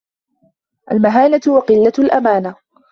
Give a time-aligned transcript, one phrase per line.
[0.91, 2.55] الْمَهَانَةُ وَقِلَّةُ الْأَمَانَةِ